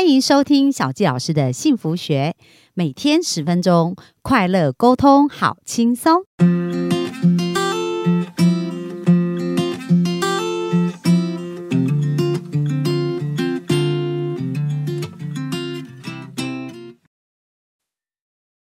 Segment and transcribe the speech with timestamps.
[0.00, 2.34] 欢迎收听小纪老师的幸福学，
[2.72, 6.22] 每天十分钟，快乐沟通，好轻松。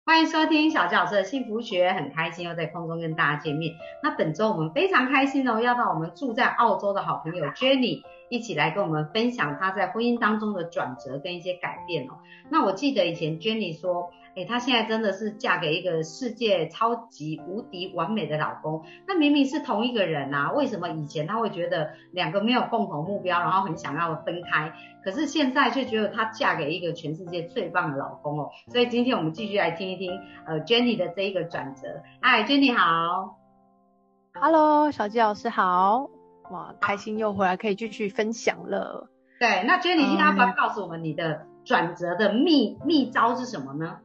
[0.05, 3.73] 欢迎收听小纪老师的幸福学，很开心又在空中跟大家见面。
[4.03, 8.03] 那本周我们非常开心哦，要到我们住在澳洲的好朋友 Jenny。
[8.29, 12.17] 一起来跟我们分享她在婚姻当中的转折跟一些改变哦。
[12.49, 18.83] 那我记得以前 Jenny 说，哎，她现在真的是嫁给一个世界超级无敌完美的老公。
[19.07, 24.73] 那明明是同一个人啊，为什么以前她会觉得两个没有共同目标，然后很想要分开？
[25.03, 28.49] 可是现在却觉得她嫁给一个全世界最棒的老公哦。
[28.71, 30.11] 所以今天我们继续来听一听
[30.47, 32.01] 呃 Jenny 的这一个转折。
[32.21, 33.37] 嗨，Jenny 好。
[34.33, 36.14] Hello，小季老师好。
[36.51, 39.09] 哇，开心又回来，可以继续分享了。
[39.39, 43.97] 对，那 Jenny，你要不要告诉我们你的转折的秘秘招是什么呢？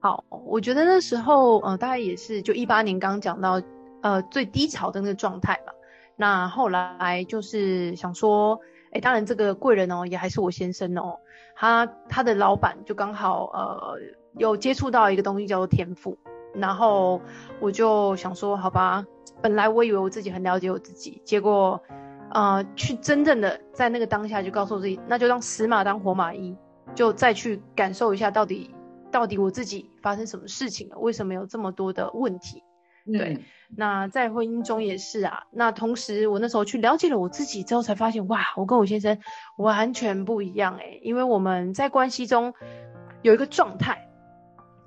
[0.00, 3.60] 好，我觉得那时候，呃，大概也是就一八年刚讲到，
[4.02, 5.72] 呃，最低潮的那个状态吧。
[6.14, 8.60] 那后来就是想说，
[8.92, 11.18] 哎，当然这个贵人哦，也还是我先生哦，
[11.56, 13.98] 他他的老板就刚好呃
[14.36, 16.18] 有接触到一个东西叫做天赋，
[16.60, 17.20] 然后
[17.60, 19.04] 我就想说，好吧。
[19.40, 21.80] 本来我以为我自己很了解我自己，结果，
[22.32, 26.56] 呃，去真正的在那个当下就告诉自己，那就当死马当活马医，
[26.92, 28.74] 就再去感受一下到底
[29.12, 32.64] 到底我自己发生什么事情了，为什么有这么多的问题？
[33.06, 33.38] 对，
[33.76, 35.44] 那在婚姻中也是啊。
[35.52, 39.18] 那同时我那时候去了解了我自己之后，才发现哇，我跟我先生
[39.56, 42.52] 完全不一样哎，因为我们在关系中
[43.22, 44.07] 有一个状态，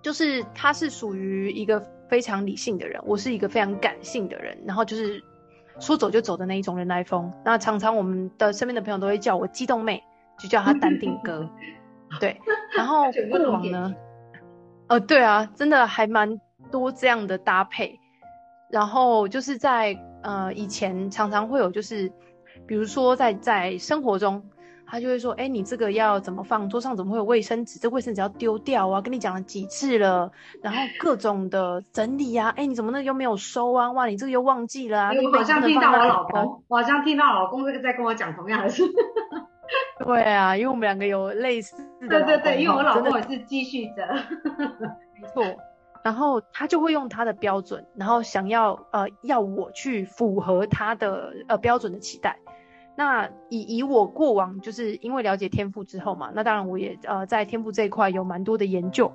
[0.01, 1.81] 就是他是属于一个。
[2.11, 5.23] 非常理性的人，我是一个非常感性的人，然后就是
[5.79, 7.31] 说走就走的那一种人来疯。
[7.45, 10.03] 那常常我们的身边的朋友都会叫我激动妹，
[10.37, 11.49] 就叫他淡定哥。
[12.19, 12.37] 对，
[12.75, 13.95] 然后过往呢？
[14.87, 16.37] 呃，对啊，真的还蛮
[16.69, 17.97] 多这样的搭配。
[18.69, 22.11] 然后就是在呃以前常常会有，就是
[22.67, 24.43] 比如说在在生活中。
[24.91, 26.67] 他就会说：“哎，你这个要怎么放？
[26.67, 27.79] 桌上怎么会有卫生纸？
[27.79, 28.99] 这卫生纸要丢掉啊！
[28.99, 30.29] 跟你讲了几次了。
[30.61, 33.89] 然后各种的整理呀，哎，你怎么那又没有收啊？
[33.93, 35.11] 哇，你这个又忘记了啊！
[35.31, 38.83] 我好像听到我老公，我好像听到老公这个在跟我讲同样的事。
[40.03, 42.09] 对啊，因为我们两个有类似的。
[42.09, 44.05] 对对对，因为我老公也是继续着。
[45.15, 45.45] 没错。
[46.03, 52.37] 然后他就会用他的标准，然后想要呃要我去符合他的呃标准的期待。”
[52.95, 59.11] 那以以我过往就是因为了解天赋之后嘛，那当然我也呃在天赋这一块有蛮多的研究，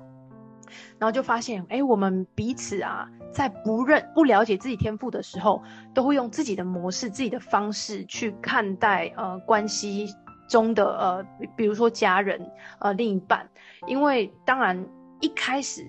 [0.97, 5.61] 然后就发现，哎，我们彼此啊在不认不了解自己天赋的时候，
[5.93, 10.07] 都会用自己的模式、自己的方式去看待呃关系
[10.49, 13.47] 中的呃，比如说家人呃另一半，
[13.85, 14.83] 因为当然
[15.21, 15.87] 一开始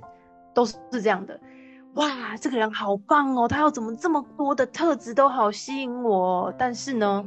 [0.55, 1.41] 都是是这样的，
[1.95, 7.25] 哇，这个人好棒哦，他有怎么这么多的特质都好吸引我，但是呢。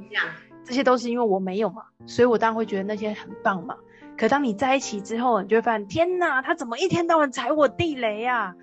[0.64, 3.76] 这些都是因为我没有嘛，所以我当然会觉得那些很棒嘛。
[4.18, 8.56] 可当你在一起之后，你就会发现，天哪，他怎么一天到晚踩我地雷啊？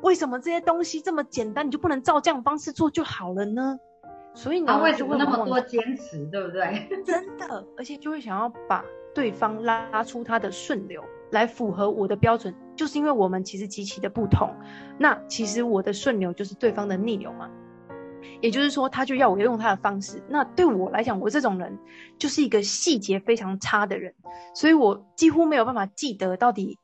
[0.00, 3.78] 为什么这些东西这么简单，你就不能照这样方式做就好了呢？
[4.34, 6.88] 所以呢，为什么那么多坚持，对不对？
[7.04, 8.82] 真的，而且就会想要把
[9.14, 14.48] 对方拉出他的顺流，来符合我的标准，就是因为我们其实极其的不同。
[14.98, 17.50] 那其实我的顺流就是对方的逆流嘛。
[18.42, 20.22] 也就是说，他就要我用他的方式。
[20.28, 21.78] 那对我来讲，我这种人
[22.18, 24.12] 就是一个细节非常差的人，
[24.54, 26.76] 所以我几乎没有办法记得到底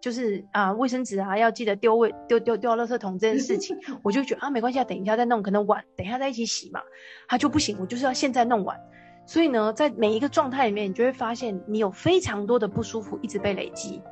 [0.00, 3.76] 就是啊，卫生纸啊要记得丢卫丢丢丢垃圾桶这件事情。
[4.04, 6.80] 我就觉得啊，没关系啊，等一下再弄，可能晚等一下再一起洗嘛。
[7.26, 8.78] 他就不行，我就是要现在弄完。
[9.24, 14.02] 所以呢，在每一个状态里面，你就会发现你有非常多的不舒服一直被累积。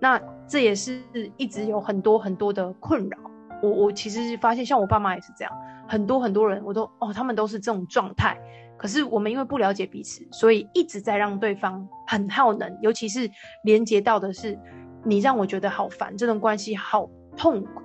[0.00, 1.02] 那这也是
[1.36, 3.18] 一直有很多很多的困扰。
[3.62, 5.52] 我我其实发现，像我爸妈也是这样，
[5.88, 8.38] 很多很多人我都哦，他们都是这种状态。
[8.76, 13.30] 可是我们因为不了解彼此，所以一直在让对方很耗能，尤其是
[13.62, 14.58] 连接到的是
[15.04, 17.82] 你让我觉得好烦，这段关系好痛苦。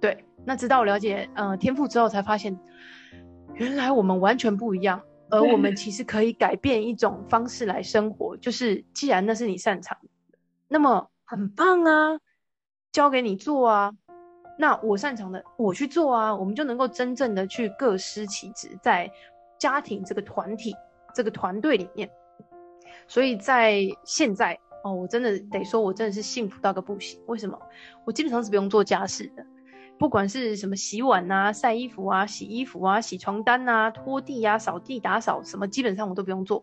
[0.00, 2.56] 对，那直到我了解呃天赋之后，才发现
[3.54, 10.38] 原来我们完全不一样，而我们其实可以改变一种方式来生活，就是既然那是你擅长的，
[10.68, 12.20] 那么很棒啊，
[12.92, 13.92] 交给你做啊。
[14.60, 19.10] 那我擅长的，我去做啊，我们就能够真正的去各司其职，在
[19.58, 20.76] 家庭这个团体、
[21.14, 22.10] 这个团队里面。
[23.08, 27.18] 所以在现在哦，我真的得说，我真的是幸福到个不行。
[27.26, 27.58] 为什么？
[28.04, 29.42] 我基本上是不用做家事的，
[29.98, 36.62] 不管是什么洗碗啊、晒衣服啊、洗衣服啊、洗床单啊、拖地啊、扫地打扫什么，基本上我都不用做。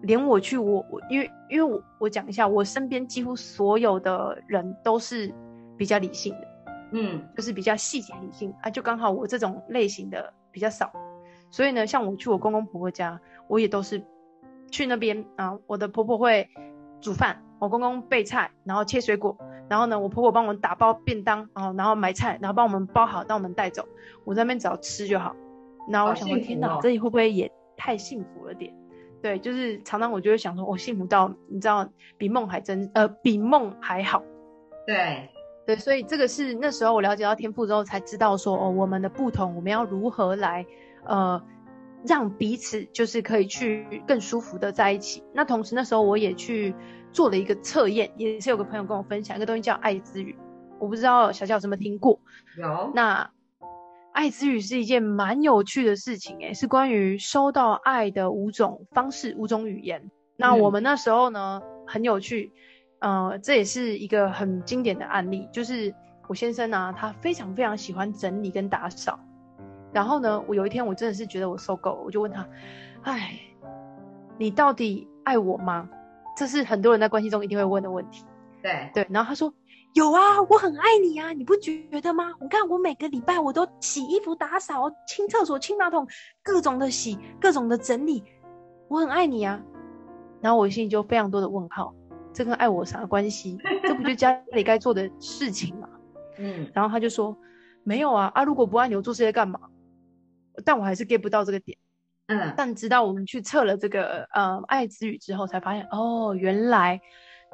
[0.00, 5.30] 连我去我我因为因为我我讲一下，我身边几乎所有的人都是
[5.76, 6.48] 比较理性的，
[6.92, 10.92] 嗯，就是比较细节理性啊，就刚好我这种类型的比较少，
[11.50, 14.04] 所以呢，像我去我公公婆婆家，我也都是
[14.70, 16.48] 去那边啊，我的婆婆会
[17.00, 19.36] 煮饭，我公公备菜，然后切水果，
[19.68, 23.86] 然后呢，我婆婆帮我们打包便当，然后然后买菜，然后帮我们包好，让我们带走，
[24.24, 25.34] 我在那边只要吃就好。
[25.88, 28.72] 然后我想说，天哪，这里会不会也太幸福了点？
[29.20, 34.22] 对，就是常常我就会想说，我幸福到你知道比梦还真，呃，比梦还好。
[34.86, 35.28] 对
[35.66, 40.64] 对，所以这个是那时候我了解到天赋之后才知道说，哦，我们的不同，我们要如何来，
[41.04, 41.42] 呃，
[42.06, 45.22] 让彼此就是可以去更舒服的在一起。
[45.32, 46.74] 那同时那时候我也去
[47.12, 50.36] 做了一个测验，也是有个朋友跟我分享一个东西叫爱之语，
[50.78, 52.20] 我不知道小小有没有听过？
[52.58, 52.92] 有。
[52.94, 53.30] 那
[54.12, 60.10] 爱之语是一件蛮有趣的事情，诶，是关于收到爱的五种方式、五种语言。
[60.36, 62.52] 那我们那时候呢，很有趣，
[63.04, 65.94] 呃，这也是一个很经典的案例，就是
[66.26, 69.20] 我先生呢，他非常非常喜欢整理跟打扫。
[69.92, 72.48] 然后呢，我有一天我真的是觉得我受够了，我就问他，
[73.02, 73.38] 哎，
[74.38, 75.86] 你到底爱我吗？
[76.34, 78.24] 这是很多人在关系中一定会问的问题。
[78.62, 79.52] 对对，然后他说。
[79.92, 82.32] 有啊，我很爱你啊，你不觉得吗？
[82.40, 86.04] 我看我每个礼拜我都洗衣服、打扫、清厕所、清马桶，
[86.42, 88.24] 各种的洗，各种的整理，
[88.88, 89.62] 我很爱你啊。
[90.40, 91.94] 然后我心里就非常多的问号，
[92.34, 93.56] 这跟爱我啥关系？
[93.82, 95.88] 这不就家里该做的事情吗？
[96.36, 96.70] 嗯。
[96.74, 97.34] 然后他就说
[97.82, 99.58] 没有啊，啊，如果不爱你，我做这些干嘛？
[100.64, 101.78] 但我还是 get 不到这个点。
[102.26, 102.52] 嗯。
[102.56, 107.00] 但直到我们去测了这个呃爱之语之后，才发现哦，原来。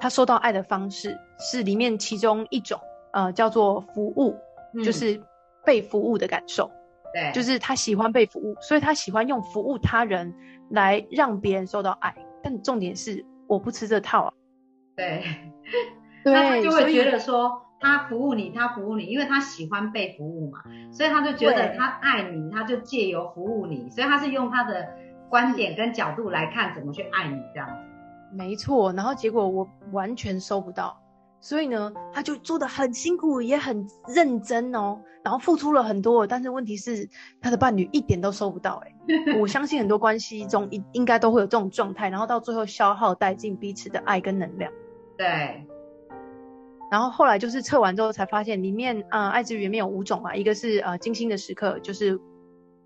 [0.03, 2.81] 他收到爱的方式是里面其中一种，
[3.13, 4.35] 呃，叫做服务，
[4.83, 5.23] 就是
[5.63, 6.71] 被服务的感受。
[7.13, 10.35] 对，就是他喜欢被服务，所以他喜欢用服务他人
[10.71, 12.17] 来让别人受到爱。
[12.43, 14.33] 但重点是，我不吃这套啊。
[15.01, 15.25] 对，
[16.31, 20.59] 那他就会觉得说，他服务你，他服务你，因为他喜欢被服务嘛，
[20.93, 24.87] 所以他就觉得他爱你，他就借由服务你，所以他是用他的
[25.31, 27.75] 观点跟角度来看怎么去爱你这样子。
[28.37, 31.01] 没错，然后结果我完全收不到，
[31.41, 37.09] 所以呢，他就做的很辛苦，也很认真哦，然后付出了很多，但是问题是
[37.41, 38.93] 他的伴侣一点都收不到，哎，
[39.41, 44.71] 我相信很多关系中应应该都会有这种状态，然后到最后消耗殆尽彼此的爱跟能量。
[45.21, 45.67] 对，
[46.91, 52.19] 然后后来就是测完之后才发现，里面啊，爱之语里面有五种啊，一个是呃精心的时刻，就是。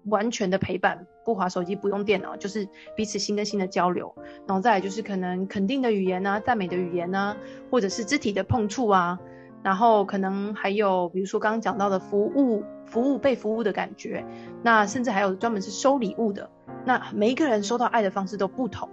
[0.09, 4.15] 完全的陪伴，不划手机，不用电脑，就是彼此心跟心的交流。
[4.47, 7.35] 然后再来就是可能肯定的语言啊，赞美的语言啊，
[7.71, 9.19] 或者是肢体的碰触啊。
[9.63, 14.23] 然后可能还有，比如说刚刚讲到的服务，服务被服务的感觉。
[14.63, 16.51] 那甚至还有专门是收礼物的。
[16.85, 18.91] 那每一个人收到爱的方式都不同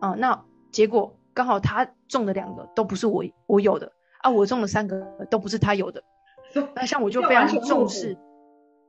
[0.00, 0.14] 啊。
[0.16, 3.90] 那结果刚好他中的两个都不是我我有的
[4.22, 5.00] 啊，我中了三个
[5.30, 6.02] 都不是他有的。
[6.74, 8.16] 那像我就非常重视。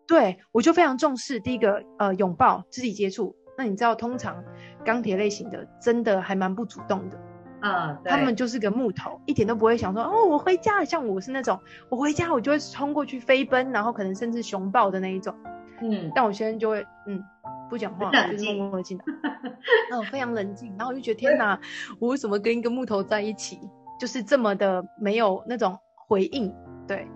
[0.07, 3.35] 对，我就非常重视第一个，呃，拥抱、肢体接触。
[3.57, 4.43] 那你知道，通常
[4.83, 7.17] 钢铁类型的真的还蛮不主动的，
[7.61, 10.85] 嗯，他们就是个木头，一点都不会想说，哦，我回家。
[10.85, 11.59] 像我是那种，
[11.89, 15.33] 我回家我就会冲过去飞奔，然后可能甚至熊抱的那一种，
[15.81, 16.11] 嗯。
[16.13, 17.23] 但我现在就会，嗯，
[17.69, 19.03] 不讲话，就是默默的进来，
[19.91, 20.69] 嗯，非常冷静。
[20.77, 21.59] 然后我就觉得，天哪，
[21.99, 23.59] 我为什么跟一个木头在一起，
[23.99, 26.53] 就是这么的没有那种回应？
[26.87, 27.07] 对。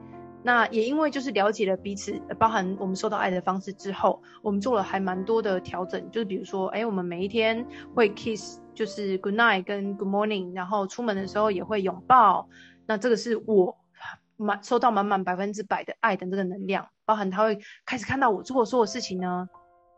[0.42, 7.64] 那也因为就是了解了彼此，包含我们收到爱的方式之后，我们做了还蛮多的调整，就是比如说，哎，我们每一天
[7.94, 12.48] 会 kiss，就是 good night 跟 good morning，然后出门的时候也会拥抱。
[12.88, 13.78] 那这个是我
[14.38, 19.50] 满收到满满百分之百的爱的这个能量，包含他会开始看到我做所有事情呢，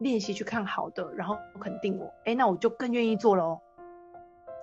[0.01, 3.59] 练习去看好的，然后肯定我，哎，那我就更愿意做了哦。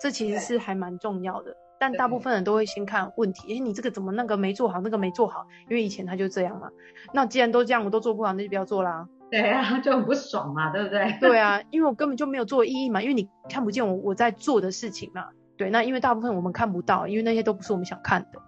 [0.01, 1.57] 这其实是还蛮重要的。
[1.81, 6.69] 但大部分人都会先看问题，哎，你这个怎么那个没做好，那个没做好，因为以前他就这样嘛。
[7.13, 9.09] 那既然都这样，我都做不好，那就不要做啦。
[9.31, 11.17] 对啊，就很不爽嘛，对不对？
[11.21, 15.29] 对啊，因为我根本就没有做意义嘛，因为你看不见我我在做的事情嘛。
[15.57, 18.41] 对，那因为大部分我们看不到，因为那些都不是我们想看的。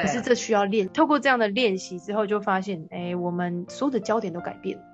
[0.00, 4.84] 可是这需要练，透过这样的练习之后，就发现，哎，我们所有的焦点都改变了。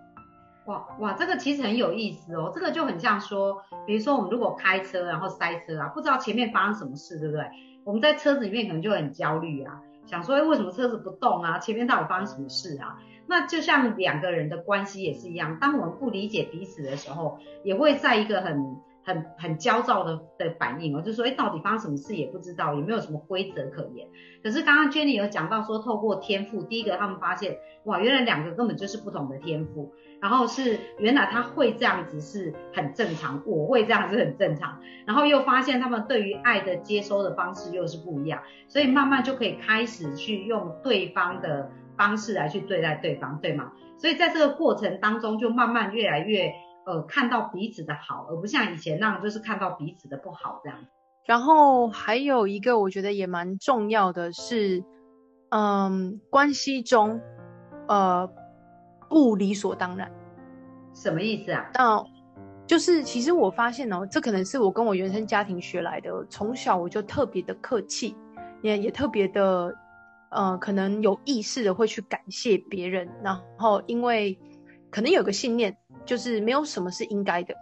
[0.67, 7.45] 哇哇，这个其实很有意思哦，这个就很像说，比如说我们如果开车然后塞车啊，不知道前面发生什么事，对不对？
[7.85, 11.59] 我们在车子里面可能就很焦虑啊，想说，哎，为什么车子不动啊？
[11.59, 12.99] 前面到底发生什么事啊？
[13.27, 24.07] 那就像两个人的关系也是一样，当我们不理解彼此的时候，也会在一个很很很焦躁的的反应哦，就是说，哎，到底发生什么事也不知道，也没有什么规则可言。
[24.45, 29.93] 可是刚刚 Jenny 有讲到说，透过天赋，第一个他们发现，哇，原来两个根本就是不同的天赋。
[30.23, 43.73] 然后是原来他会这样子是很正常，我会这样是很正常，然后又发现他们对于爱的接收的方式又是不一样，所以慢慢就可以开始去用对方的方式来去对待对方，对吗？
[43.99, 46.53] 所以在这个过程当中，就慢慢越来越
[46.87, 50.79] 呃看到彼此的好，而不像以前那样就是看到彼此的不好这样。
[51.27, 54.85] 然后还有一个我觉得也蛮重要的是，
[55.51, 57.21] 嗯，关系中
[57.89, 58.31] 呃。
[59.13, 60.11] 不理所当然，
[60.95, 61.71] 什么意思啊？
[61.75, 62.03] 那
[62.67, 66.11] 就是其实我发现哦，这可能是我跟我原生家庭学来的。
[66.31, 68.17] 从小我就特别的客气，
[68.63, 69.71] 也也特别的，
[70.31, 73.07] 呃，可能有意识的会去感谢别人。
[73.23, 74.39] 然后因为
[74.91, 75.77] 可能有个信念，
[76.07, 77.55] 就是没有什么是应该的，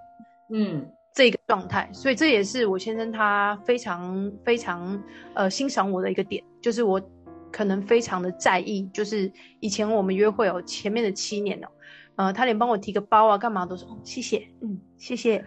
[0.52, 1.90] 嗯，这个状态。
[1.92, 5.02] 所以这也是我先生他非常非常
[5.34, 7.02] 呃欣赏我的一个点，就是我。
[7.50, 9.30] 可能非常的在意，就是
[9.60, 11.68] 以前我们约会哦，前面的七年哦，
[12.16, 15.44] 呃，他连帮我提个包啊，干嘛都说谢谢，嗯，谢谢，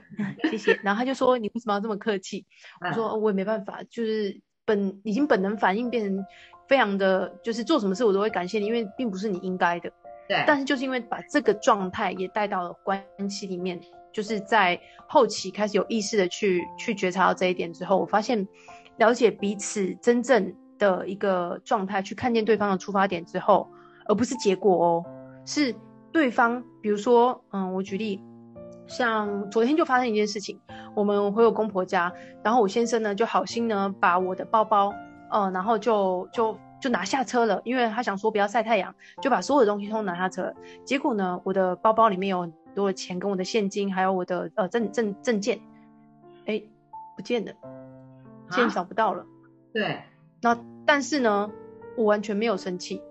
[0.49, 0.79] 谢谢。
[0.83, 2.45] 然后他就说你为什么要这么客气？
[2.81, 6.25] 我说我也没办法，就是本已经本能反应变成
[6.67, 9.91] 非常的，就是做什么事我都会感谢你，因为并不是你应该的。
[10.27, 10.43] 对。
[10.47, 13.79] 但是就是因为把这个状态也带到了关系里面，
[14.11, 18.47] 就是在后期开始有意识的去去觉察到这一点之后，我发现
[18.97, 20.55] 了解彼此真正。
[20.77, 23.69] 的一个状态去看见对方的出发点之后，
[24.05, 25.05] 而不是结果哦，
[25.45, 25.75] 是
[26.11, 26.63] 对方。
[26.81, 28.21] 比如说，嗯，我举例，
[28.87, 30.59] 像昨天就发生一件事情，
[30.95, 32.11] 我们回我公婆家，
[32.43, 34.93] 然后我先生呢就好心呢把我的包包，
[35.31, 40.53] 嗯，然后就就就拿下车了，因为他想说不要晒太阳，就把所有的东西都拿下车。
[40.83, 45.61] 结果呢，我的包包里面有很多的钱，跟我的现金，还有我的呃证证证件，
[46.45, 46.61] 哎，
[47.15, 47.53] 不见了，
[48.51, 49.25] 现在找不到了。
[49.73, 50.01] 对。
[50.43, 51.49] 那但是呢，
[51.97, 53.01] 我完全没有生气，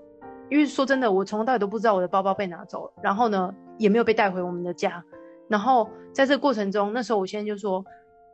[0.50, 5.02] 因为说真的，我从头到尾都不知道我的包包被拿走了，然后呢，也没有被带回我们的家。
[5.48, 7.84] 然后在这个过程中，那时候我先生就说，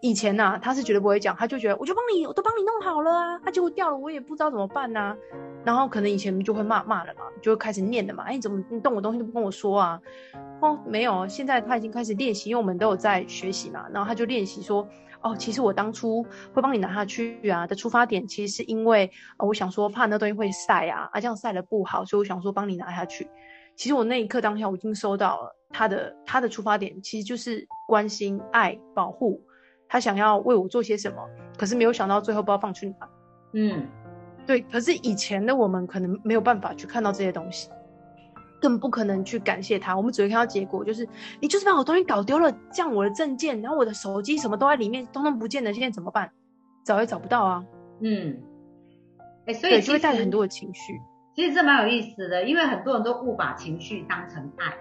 [0.00, 5.16] 以前呐，他是绝对不会讲，他就觉得我就帮你，我都帮你弄好了啊，他结果掉了，我也不知道怎么办呐。
[5.64, 10.00] 然后可能以前就会骂骂了嘛，就会开始念的嘛，哎，你怎么你动我东西都不跟我说啊？
[10.60, 14.88] 哦，没有，现在他已经开始练习，因为我们都有在学习嘛，然后他就练习说。
[15.20, 16.22] 哦，其实我当初
[16.54, 23.28] 会帮你拿下去啊的出发点，其实是因为我想说怕那东西会晒啊，啊这样晒了不好，所以我想说帮你拿下去。
[23.74, 29.42] 其实我那一刻当下我已经收到了他的他的出发点，其实就是关心、爱、保护，
[29.88, 31.16] 他想要为我做些什么，
[31.56, 33.08] 可是没有想到最后不知道放去哪。
[33.52, 33.86] 嗯，
[34.46, 34.60] 对。
[34.60, 37.70] 可是以前的我们可能没有办法去看到这些东西。
[38.60, 41.08] 更不可能去感谢他，我们只会看到结果，就是
[41.40, 46.28] 你就是把我东西搞丢了，这样我的证件，然后我的手机什么都在里面，通通不见了，现在怎么办？
[46.84, 47.64] 找也找不到啊。
[48.00, 48.36] 嗯，
[49.46, 51.00] 哎，所以就会带着很多的情绪。
[51.36, 54.74] 其实这蛮有意思的，因为很多人都误把情绪当成爱，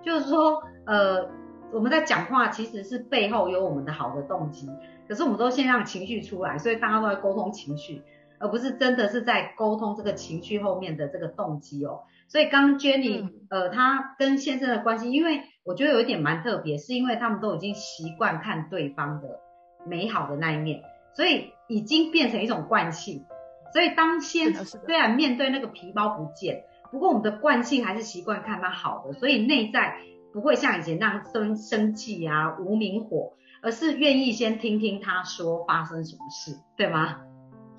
[0.00, 1.28] 就是说，呃，
[1.74, 4.70] 我们在讲话其实是背后有我们的好的动机，
[5.08, 8.00] 可是我们都先让情绪出来，所以大家都在沟通情绪，
[8.38, 12.02] 而不是真的是在沟通这个情绪后面的这个动机哦。
[12.28, 19.40] 所以刚 Jenny，呃，她跟先生的关系，因为我觉得有一点蛮特别，是因为他们都已经习惯看对方的
[19.84, 20.80] 美好的那一面，
[21.12, 23.24] 所以已经变成一种惯性。
[23.72, 26.62] 所以当先虽然面对那个皮包不见，
[26.92, 29.96] 不过我们的惯性还是习惯看他好的，所以内在
[30.34, 37.20] 不会像以前那样生生气啊、无名火，而是愿意先听听他说发生什么事，对吗？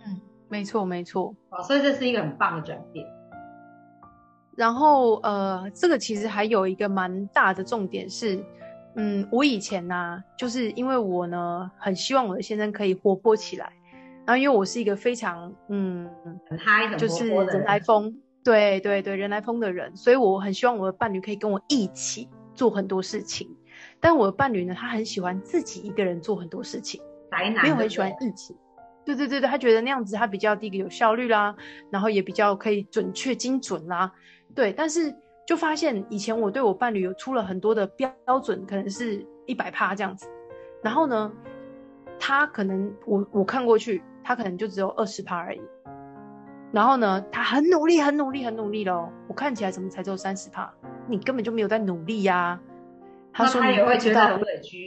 [0.07, 1.35] 嗯，没错没错。
[1.49, 3.05] 哦，所以这是一个很棒的转变。
[4.55, 8.41] 然后，呃，这个其实还有一个蛮大的重点是，
[8.95, 13.69] 嗯，我以前呢，就是因为我呢，很希望我的先生可以活泼起来，
[14.25, 16.09] 然后因为我是一个非常，嗯，
[16.49, 23.55] 很嗨，很就是人来疯，对对对，人来疯的人，所以我很希望我的伴侣可以跟我一起做很多事情，
[23.99, 27.01] 但我的伴侣呢，他很喜欢自己一个人做很多事情，
[27.61, 28.55] 没有很喜欢一起。
[29.05, 31.55] 对对对对，他觉得那样子他比较第一个有效率啦，
[31.91, 34.11] 然后也比较可以准确精准啦。
[34.55, 35.13] 对，但是
[35.45, 40.27] 就发现以前我对我伴侣有出了很多的标准，可能是一百趴这样子，
[40.81, 41.31] 然后呢，
[42.19, 45.61] 他可能我我看过去，他可能就只有二十趴而已，
[46.71, 50.73] 然后呢，他很努力很努力很努力喽，我看起来怎么才只有三十趴？
[51.07, 52.59] 你根本就没有在努力呀。
[53.33, 54.85] 他说你会觉得很委屈。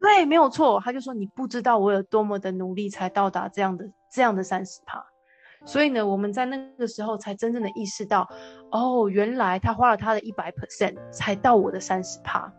[0.00, 5.04] 对，没有错，他就说你不知道我有多么的努力才到达这样的这样的三十趴。
[5.64, 8.28] 所以呢，我们在那个时候才真正的意识到，
[8.70, 12.52] 哦，原来他花了他的一百 percent 才到我的三十趴。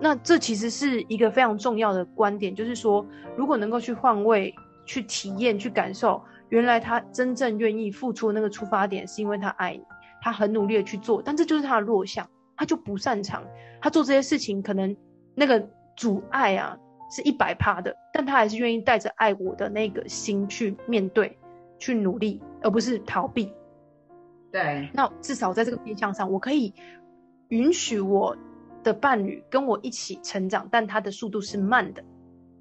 [0.00, 4.52] 那这其实是一个非常重要的观点，就是说，如果能够去换位、
[4.84, 9.84] 去体验、去感受，原来他真正愿意付出那个出发点，是因为他爱你，
[10.24, 12.26] 他很努力的去做，但这就是他的弱项。
[12.56, 13.44] 他就不擅长，
[13.82, 14.96] 他做这些事情可能
[15.34, 16.78] 那个阻碍啊
[17.10, 21.36] 是一百趴的，但他还是愿意带着爱我的那个心去面对，
[21.80, 23.52] 去努力，而不是逃避。
[24.52, 26.72] 对，那至少在这个面向上，我可以
[27.48, 28.36] 允许我
[28.84, 32.04] 的伴侣跟我一起成长，但他的速度是慢的。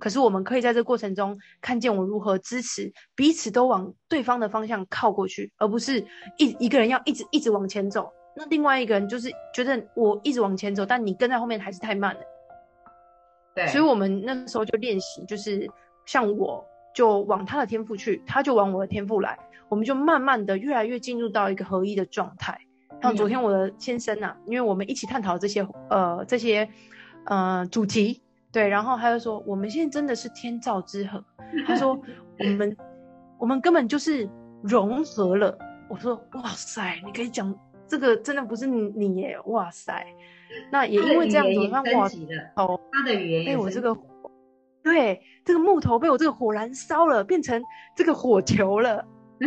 [0.03, 6.05] 可是我们可以在这个过程中看见我如何支持彼此都往对方的方向靠过去，而不是
[6.37, 12.19] 一一个人要一直一直往前走，那另外一个人就是觉得我一直往前走，但你跟在后面还是太慢了。
[13.55, 15.71] 对，所以我们那时候就练习，就是
[16.05, 16.61] 像我
[16.93, 22.59] 就往他的天赋去，他就往我的天赋来，我们就慢慢的越来越进入到一个合一的状态。
[23.01, 26.67] 像昨天我的先生啊，因为我们一起探讨这些呃这些
[27.23, 28.21] 呃主题。
[28.53, 31.21] 对，然后他就说，我们现在真的是天造之合。
[31.65, 31.99] 他说，
[32.39, 32.77] 我们
[33.39, 34.29] 我们根本就是
[34.61, 35.57] 融合了。
[35.89, 37.53] 我说，哇塞，你可以讲
[37.87, 40.05] 这个，真的不是你耶，哇塞。
[40.71, 42.07] 那也因为这样子，他哇，
[42.55, 43.97] 哦，他的语言被我这个，
[44.83, 47.59] 对，这个木头被我这个火燃烧了，变成
[47.95, 49.03] 这个火球了。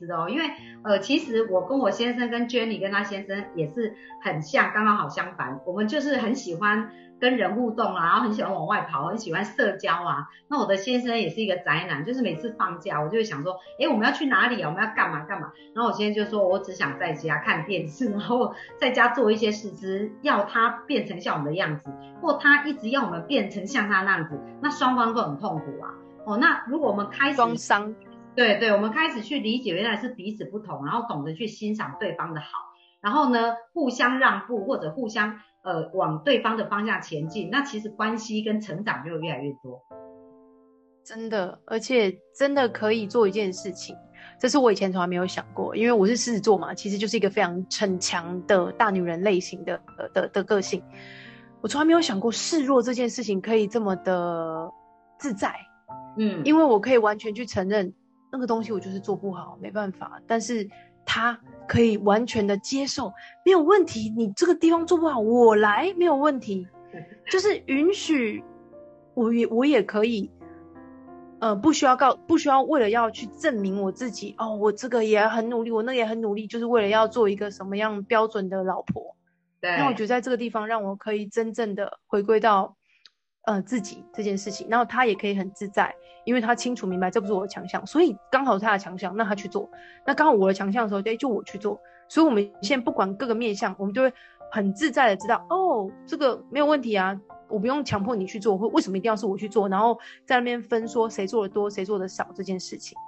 [0.00, 0.50] 知道，因为
[0.82, 6.90] 呃，其实我跟我先生跟 Jenny 跟他先生也是很像，刚刚好相反，我们就是很喜欢。
[7.20, 10.26] 跟人互动啊，然后很喜欢往外跑，很喜欢社交啊。
[10.48, 14.70] 那我的先生也是一个宅男，就是每次放假，我就会想说，哎，我们要去哪里啊？
[14.70, 15.52] 我们要干嘛干嘛？
[15.74, 21.90] 然后我先生就说，我只想在家看电视，然后在家做一些事，只要他变成像我们的样子，
[22.22, 25.92] 或他一直要我们变成像他那样子，那双方都很痛苦啊。
[26.24, 27.94] 哦，那如果我们开始双伤，
[28.34, 32.46] 对对，我们开始去理解原来是彼此不同，然后懂得去欣赏对方的好，
[33.00, 35.40] 然后呢，互相让步或者互相。
[35.62, 39.78] 呃，往对方的方向前进，那其实关系跟成长就会越来越多。
[41.04, 43.94] 真的，而且真的可以做一件事情，
[44.38, 49.78] 这是我以前从来没有想过，因为我是狮子座嘛，其实就是一个非常逞强的大女人类型的
[50.14, 50.82] 的的个性。
[51.60, 54.72] 我从来没有想过示弱这件事情可以这么的
[55.18, 55.54] 自在，
[56.16, 57.92] 嗯，因为我可以完全去承认
[58.32, 60.68] 那个东西我就是做不好，没办法，但是。
[61.12, 63.12] 他可以完全的接受，
[63.44, 64.14] 没有问题。
[64.16, 66.68] 你这个地方做不好，我来没有问题。
[67.32, 68.44] 就是允许
[69.14, 70.30] 我也我也可以，
[71.40, 79.16] 呃，不需要告，不需要为了要去证明我自己哦，我这个也很努力，我那个也很努力，就是为了要做一个什么样标准的老婆。
[79.60, 79.76] 对。
[79.78, 82.76] 那我觉得在这个地方让我可以真正的回归到。
[83.44, 89.68] 呃，自己这件事情，然后他也可以很自在，因为他清楚明白这不是我的强项，所以刚好是他的强项，那他去做。
[90.06, 91.80] 那刚好我的强项的时候，对，就我去做。
[92.08, 94.12] 所以我们现在不管各个面向，我们就会
[94.50, 102.98] 很自在的知道，哦，这个没有问题啊，我不用强迫你去做，或为什么一定要是我去做，然后在那边分说谁做的多，谁做的少这件事情，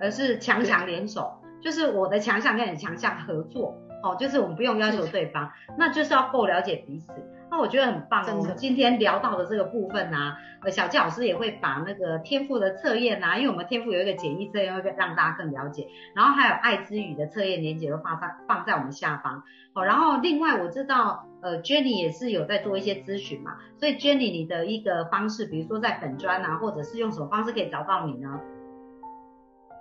[0.00, 1.30] 而是强强联手，
[1.62, 7.12] 就是我的强项跟你的强项合作，哦，就是我们不用要求对方，那就是要够了解彼此。
[7.50, 8.36] 那我觉得很棒哦。
[8.38, 15.88] 我们今天聊到的这个部分呢，呃，小纪老师也会把那个天赋的测验啊，因为我们天赋有一个简易测验，会让大家更了解。
[16.14, 19.42] 然后还有爱之语的测验链接都放在放在我们下方。
[19.72, 28.38] 哦，然后另外我知道，呃，Jenny 也是有在做一些咨询嘛，所以 Jenny 你的一个方式，比如说在粉砖啊，或者是用什么方式可以找到你呢？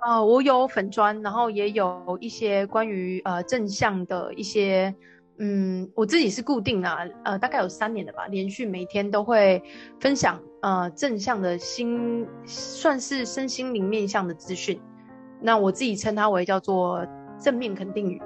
[0.05, 4.95] 呃，我有粉砖，然后也有一些关于呃正向的一些。
[5.39, 9.61] 嗯，我自己是固定啊，呃，大概有三年的吧，连续每天都会
[9.99, 14.81] 分享呃正向的心，算是身心灵面向的资讯。
[15.39, 17.05] 那我自己称它为叫做
[17.39, 18.21] 正面肯定语。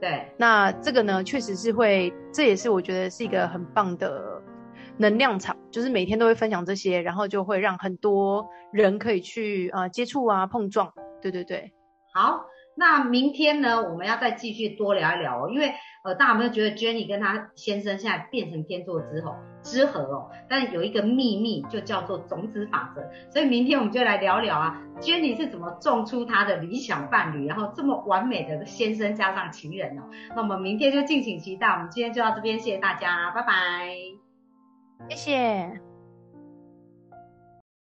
[0.00, 4.42] 对，那这个呢，确实是会，这也是我觉得是一个很棒的
[4.98, 10.92] 能量场，就是每天都会分享这些，然后就会让很多人可以去呃接触啊碰撞。
[11.22, 11.72] 对对对，
[12.12, 12.44] 好。
[12.76, 15.72] 那明天呢，我们要再继续多聊一聊哦，因为
[16.04, 20.30] 呃，大家有没有觉得 Jenny 跟她先生现在变成天作之合之合哦？
[20.48, 30.02] 但有一个秘密，就叫做种子法则，所以明天我们就来聊聊啊，Jenny 是怎么种出她的理想伴侣，然后这么完美的先生加上情人哦。
[30.36, 33.96] 那我们明天就敬请期待，我们今天就到这边，谢谢大家，拜拜，
[35.08, 35.85] 谢谢。